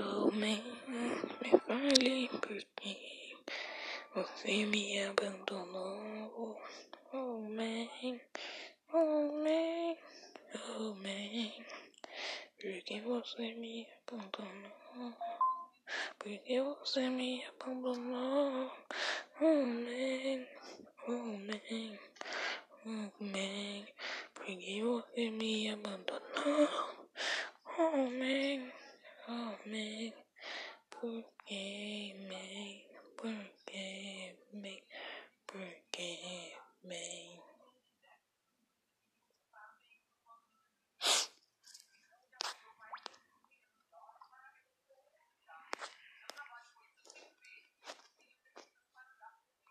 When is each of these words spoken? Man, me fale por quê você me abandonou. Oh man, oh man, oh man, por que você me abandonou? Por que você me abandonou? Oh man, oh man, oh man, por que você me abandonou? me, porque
Man, 0.00 0.32
me 0.32 1.50
fale 1.66 2.28
por 2.40 2.64
quê 2.76 3.36
você 4.14 4.64
me 4.64 4.98
abandonou. 5.02 6.58
Oh 7.12 7.40
man, 7.42 7.86
oh 8.94 9.30
man, 9.44 9.96
oh 10.56 10.94
man, 10.94 11.52
por 12.58 12.82
que 12.82 13.00
você 13.02 13.54
me 13.56 13.86
abandonou? 14.08 15.14
Por 16.18 16.38
que 16.44 16.62
você 16.62 17.10
me 17.10 17.44
abandonou? 17.44 18.72
Oh 19.38 19.66
man, 19.66 20.46
oh 21.08 21.12
man, 21.46 21.98
oh 22.86 23.10
man, 23.20 23.86
por 24.32 24.46
que 24.46 24.82
você 24.82 25.30
me 25.30 25.68
abandonou? 25.68 26.99
me, 29.70 30.12
porque 30.90 31.60